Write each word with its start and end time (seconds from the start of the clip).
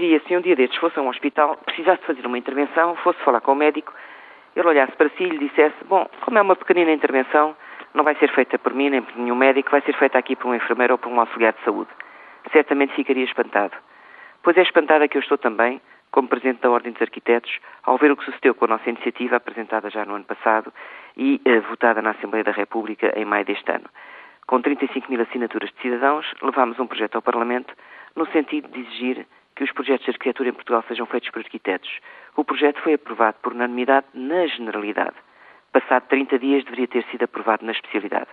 queria, 0.00 0.20
se 0.26 0.34
um 0.34 0.40
dia 0.40 0.56
destes 0.56 0.78
fosse 0.78 0.98
a 0.98 1.02
um 1.02 1.08
hospital, 1.08 1.58
precisasse 1.58 2.02
fazer 2.04 2.24
uma 2.24 2.38
intervenção, 2.38 2.96
fosse 2.96 3.18
falar 3.20 3.42
com 3.42 3.52
o 3.52 3.54
médico, 3.54 3.92
ele 4.56 4.66
olhasse 4.66 4.92
para 4.92 5.10
si 5.10 5.24
e 5.24 5.28
lhe 5.28 5.46
dissesse: 5.46 5.76
Bom, 5.84 6.08
como 6.22 6.38
é 6.38 6.42
uma 6.42 6.56
pequenina 6.56 6.90
intervenção, 6.90 7.54
não 7.92 8.02
vai 8.02 8.14
ser 8.14 8.32
feita 8.32 8.58
por 8.58 8.72
mim 8.72 8.88
nem 8.88 9.02
por 9.02 9.14
nenhum 9.16 9.36
médico, 9.36 9.70
vai 9.70 9.82
ser 9.82 9.94
feita 9.96 10.18
aqui 10.18 10.34
por 10.34 10.48
um 10.48 10.54
enfermeiro 10.54 10.94
ou 10.94 10.98
por 10.98 11.12
um 11.12 11.20
auxiliar 11.20 11.52
de 11.52 11.62
saúde. 11.64 11.90
Certamente 12.50 12.94
ficaria 12.94 13.24
espantado. 13.24 13.76
Pois 14.42 14.56
é 14.56 14.62
espantada 14.62 15.06
que 15.06 15.18
eu 15.18 15.20
estou 15.20 15.36
também, 15.36 15.82
como 16.10 16.28
Presidente 16.28 16.62
da 16.62 16.70
Ordem 16.70 16.92
dos 16.92 17.02
Arquitetos, 17.02 17.58
ao 17.82 17.98
ver 17.98 18.10
o 18.10 18.16
que 18.16 18.24
sucedeu 18.24 18.54
com 18.54 18.64
a 18.64 18.68
nossa 18.68 18.88
iniciativa, 18.88 19.36
apresentada 19.36 19.90
já 19.90 20.06
no 20.06 20.14
ano 20.14 20.24
passado 20.24 20.72
e 21.14 21.42
eh, 21.44 21.60
votada 21.60 22.00
na 22.00 22.12
Assembleia 22.12 22.42
da 22.42 22.52
República 22.52 23.12
em 23.16 23.26
maio 23.26 23.44
deste 23.44 23.70
ano. 23.70 23.84
Com 24.46 24.62
35 24.62 25.10
mil 25.10 25.20
assinaturas 25.20 25.70
de 25.70 25.82
cidadãos, 25.82 26.26
levámos 26.40 26.80
um 26.80 26.86
projeto 26.86 27.16
ao 27.16 27.22
Parlamento 27.22 27.74
no 28.16 28.26
sentido 28.32 28.68
de 28.68 28.80
exigir 28.80 29.26
que 29.60 29.64
os 29.64 29.72
projetos 29.72 30.06
de 30.06 30.12
arquitetura 30.12 30.48
em 30.48 30.54
Portugal 30.54 30.82
sejam 30.88 31.04
feitos 31.04 31.28
por 31.28 31.40
arquitetos. 31.40 31.90
O 32.34 32.42
projeto 32.42 32.80
foi 32.80 32.94
aprovado 32.94 33.36
por 33.42 33.52
unanimidade 33.52 34.06
na 34.14 34.46
generalidade. 34.46 35.14
Passado 35.70 36.08
30 36.08 36.38
dias 36.38 36.64
deveria 36.64 36.88
ter 36.88 37.04
sido 37.10 37.24
aprovado 37.24 37.66
na 37.66 37.72
especialidade. 37.72 38.28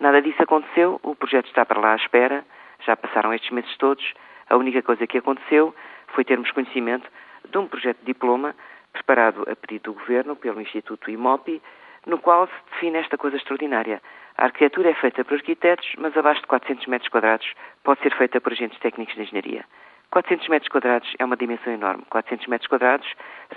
Nada 0.00 0.20
disso 0.20 0.42
aconteceu, 0.42 0.98
o 1.04 1.14
projeto 1.14 1.46
está 1.46 1.64
para 1.64 1.78
lá 1.78 1.92
à 1.92 1.94
espera, 1.94 2.44
já 2.84 2.96
passaram 2.96 3.32
estes 3.32 3.52
meses 3.52 3.72
todos. 3.76 4.04
A 4.50 4.56
única 4.56 4.82
coisa 4.82 5.06
que 5.06 5.18
aconteceu 5.18 5.72
foi 6.08 6.24
termos 6.24 6.50
conhecimento 6.50 7.08
de 7.48 7.56
um 7.56 7.68
projeto 7.68 8.00
de 8.00 8.06
diploma 8.06 8.52
preparado 8.92 9.48
a 9.48 9.54
pedido 9.54 9.92
do 9.92 10.00
Governo 10.00 10.34
pelo 10.34 10.60
Instituto 10.60 11.08
IMOPI, 11.08 11.62
no 12.06 12.18
qual 12.18 12.46
se 12.46 12.72
define 12.72 12.98
esta 12.98 13.16
coisa 13.16 13.36
extraordinária. 13.36 14.00
A 14.36 14.46
arquitetura 14.46 14.90
é 14.90 14.94
feita 14.94 15.24
por 15.24 15.34
arquitetos, 15.34 15.86
mas 15.98 16.16
abaixo 16.16 16.40
de 16.40 16.46
400 16.48 16.86
metros 16.86 17.08
quadrados 17.08 17.52
pode 17.82 18.00
ser 18.00 18.14
feita 18.16 18.40
por 18.40 18.52
agentes 18.52 18.78
técnicos 18.80 19.14
de 19.14 19.22
engenharia. 19.22 19.64
400 20.10 20.48
metros 20.48 20.68
quadrados 20.68 21.12
é 21.18 21.24
uma 21.24 21.36
dimensão 21.36 21.72
enorme. 21.72 22.04
400 22.08 22.46
metros 22.46 22.68
quadrados 22.68 23.12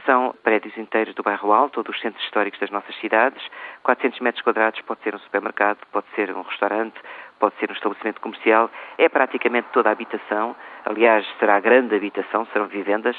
são 0.06 0.34
prédios 0.44 0.76
inteiros 0.76 1.14
do 1.14 1.22
bairro 1.22 1.54
Alto 1.54 1.78
ou 1.78 1.84
dos 1.84 2.00
centros 2.00 2.24
históricos 2.26 2.60
das 2.60 2.72
nossas 2.72 2.96
cidades. 3.00 3.44
400 3.84 4.20
metros 4.22 4.44
quadrados 4.44 4.82
pode 4.82 5.02
ser 5.04 5.14
um 5.14 5.20
supermercado, 5.20 5.78
pode 5.92 6.08
ser 6.16 6.36
um 6.36 6.42
restaurante, 6.42 6.96
pode 7.40 7.56
ser 7.58 7.70
um 7.70 7.74
estabelecimento 7.74 8.22
comercial. 8.22 8.72
É 8.98 9.08
praticamente 9.08 9.68
toda 9.72 9.90
a 9.90 9.92
habitação. 9.92 10.56
Aliás, 10.86 11.28
será 11.38 11.60
grande 11.60 11.96
habitação, 11.96 12.48
serão 12.48 12.66
vivendas. 12.66 13.16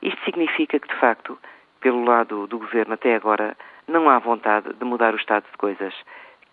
Isto 0.00 0.24
significa 0.24 0.80
que, 0.80 0.88
de 0.88 0.98
facto, 0.98 1.38
pelo 1.80 2.02
lado 2.02 2.46
do 2.46 2.58
governo 2.58 2.94
até 2.94 3.14
agora, 3.14 3.56
não 3.90 4.08
há 4.08 4.18
vontade 4.18 4.72
de 4.72 4.84
mudar 4.84 5.12
o 5.12 5.16
estado 5.16 5.44
de 5.50 5.56
coisas. 5.58 5.94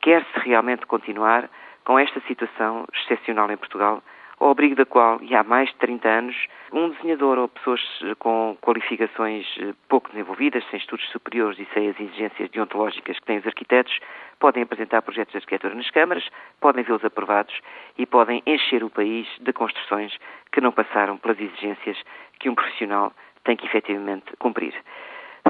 Quer-se 0.02 0.40
realmente 0.40 0.86
continuar 0.86 1.50
com 1.86 1.98
esta 1.98 2.20
situação 2.22 2.86
excepcional 2.94 3.50
em 3.52 3.58
Portugal? 3.58 4.02
ao 4.40 4.52
abrigo 4.52 4.76
da 4.76 4.86
qual, 4.86 5.20
e 5.22 5.36
há 5.36 5.44
mais 5.44 5.70
de 5.70 5.76
30 5.78 6.08
anos, 6.08 6.36
um 6.72 6.90
desenhador 6.90 7.40
ou 7.40 7.48
pessoas 7.48 7.82
com 8.20 8.56
qualificações 8.62 9.48
eh, 9.60 9.74
pouco 9.90 10.10
desenvolvidas, 10.12 10.64
sem 10.70 10.80
estudos 10.80 11.10
superiores 11.10 11.58
e 11.58 11.68
sem 11.74 11.90
as 11.90 12.00
exigências 12.00 12.50
deontológicas 12.52 13.18
que 13.18 13.26
têm 13.26 13.40
os 13.40 13.48
arquitetos, 13.48 14.00
podem 14.40 14.62
apresentar 14.62 15.02
projetos 15.02 15.32
de 15.32 15.38
arquitetura 15.38 15.74
nas 15.74 15.90
câmaras, 15.90 16.30
podem 16.62 16.84
vê-los 16.84 17.04
aprovados 17.04 17.60
e 17.98 18.06
podem 18.06 18.44
encher 18.46 18.84
o 18.84 18.92
país 18.92 19.28
de 19.40 19.52
construções 19.54 20.16
que 20.52 20.62
não 20.62 20.72
passaram 20.72 21.18
pelas 21.18 21.40
exigências 21.40 21.98
que 22.40 22.48
um 22.48 22.54
profissional 22.54 23.12
tem 23.44 23.56
que 23.56 23.66
efetivamente 23.66 24.36
cumprir. 24.38 24.76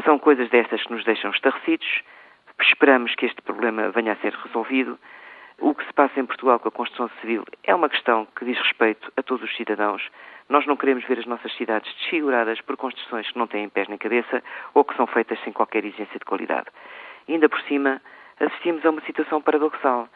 São 0.05 0.19
coisas 0.19 0.49
destas 0.49 0.83
que 0.83 0.91
nos 0.91 1.03
deixam 1.03 1.31
estarrecidos. 1.31 2.01
Esperamos 2.61 3.13
que 3.15 3.25
este 3.25 3.41
problema 3.41 3.89
venha 3.91 4.13
a 4.13 4.15
ser 4.17 4.33
resolvido. 4.33 4.97
O 5.59 5.73
que 5.73 5.85
se 5.85 5.93
passa 5.93 6.19
em 6.19 6.25
Portugal 6.25 6.59
com 6.59 6.67
a 6.67 6.71
construção 6.71 7.09
civil 7.19 7.43
é 7.63 7.73
uma 7.73 7.89
questão 7.89 8.27
que 8.35 8.45
diz 8.45 8.57
respeito 8.57 9.11
a 9.17 9.23
todos 9.23 9.43
os 9.43 9.55
cidadãos. 9.55 10.01
Nós 10.49 10.65
não 10.65 10.77
queremos 10.77 11.03
ver 11.05 11.19
as 11.19 11.25
nossas 11.25 11.51
cidades 11.57 11.91
desfiguradas 11.95 12.61
por 12.61 12.77
construções 12.77 13.29
que 13.31 13.37
não 13.37 13.47
têm 13.47 13.67
pés 13.69 13.87
nem 13.87 13.97
cabeça 13.97 14.43
ou 14.73 14.83
que 14.83 14.95
são 14.95 15.07
feitas 15.07 15.39
sem 15.43 15.51
qualquer 15.51 15.83
exigência 15.83 16.19
de 16.19 16.25
qualidade. 16.25 16.67
E 17.27 17.33
ainda 17.33 17.49
por 17.49 17.59
cima, 17.61 18.01
assistimos 18.39 18.85
a 18.85 18.91
uma 18.91 19.01
situação 19.01 19.41
paradoxal. 19.41 20.07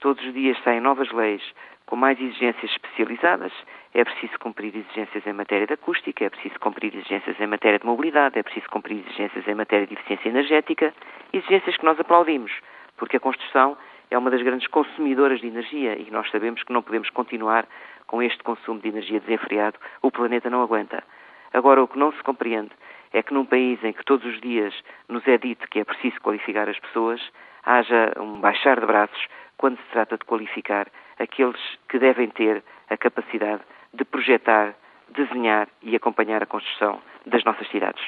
Todos 0.00 0.24
os 0.24 0.32
dias 0.32 0.56
saem 0.64 0.80
novas 0.80 1.12
leis 1.12 1.42
com 1.84 1.94
mais 1.94 2.18
exigências 2.18 2.70
especializadas. 2.70 3.52
É 3.92 4.02
preciso 4.02 4.38
cumprir 4.38 4.74
exigências 4.74 5.26
em 5.26 5.32
matéria 5.34 5.66
de 5.66 5.74
acústica, 5.74 6.24
é 6.24 6.30
preciso 6.30 6.58
cumprir 6.58 6.94
exigências 6.94 7.38
em 7.38 7.46
matéria 7.46 7.78
de 7.78 7.84
mobilidade, 7.84 8.38
é 8.38 8.42
preciso 8.42 8.66
cumprir 8.70 9.04
exigências 9.06 9.46
em 9.46 9.54
matéria 9.54 9.86
de 9.86 9.92
eficiência 9.92 10.28
energética, 10.30 10.94
exigências 11.32 11.76
que 11.76 11.84
nós 11.84 12.00
aplaudimos, 12.00 12.50
porque 12.96 13.18
a 13.18 13.20
construção 13.20 13.76
é 14.10 14.16
uma 14.16 14.30
das 14.30 14.40
grandes 14.40 14.68
consumidoras 14.68 15.40
de 15.40 15.48
energia 15.48 15.98
e 15.98 16.10
nós 16.10 16.30
sabemos 16.30 16.62
que 16.62 16.72
não 16.72 16.82
podemos 16.82 17.10
continuar 17.10 17.66
com 18.06 18.22
este 18.22 18.42
consumo 18.42 18.80
de 18.80 18.88
energia 18.88 19.20
desenfreado. 19.20 19.78
O 20.00 20.10
planeta 20.10 20.48
não 20.48 20.62
aguenta. 20.62 21.04
Agora, 21.52 21.82
o 21.82 21.88
que 21.88 21.98
não 21.98 22.12
se 22.12 22.22
compreende 22.22 22.70
é 23.12 23.22
que 23.22 23.34
num 23.34 23.44
país 23.44 23.82
em 23.84 23.92
que 23.92 24.04
todos 24.04 24.24
os 24.24 24.40
dias 24.40 24.72
nos 25.08 25.26
é 25.28 25.36
dito 25.36 25.68
que 25.68 25.80
é 25.80 25.84
preciso 25.84 26.20
qualificar 26.22 26.68
as 26.68 26.78
pessoas, 26.78 27.20
haja 27.64 28.12
um 28.18 28.40
baixar 28.40 28.80
de 28.80 28.86
braços 28.86 29.28
quando 29.60 29.76
se 29.76 29.90
trata 29.92 30.16
de 30.16 30.24
qualificar 30.24 30.86
aqueles 31.18 31.60
que 31.86 31.98
devem 31.98 32.30
ter 32.30 32.64
a 32.88 32.96
capacidade 32.96 33.60
de 33.92 34.06
projetar, 34.06 34.74
desenhar 35.10 35.68
e 35.82 35.94
acompanhar 35.94 36.42
a 36.42 36.46
construção 36.46 36.98
das 37.26 37.44
nossas 37.44 37.68
cidades. 37.68 38.02